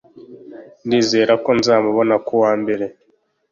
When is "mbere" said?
2.61-2.85